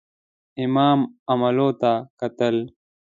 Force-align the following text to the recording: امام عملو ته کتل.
امام 0.63 0.99
عملو 1.31 1.69
ته 1.81 1.91
کتل. 2.19 2.55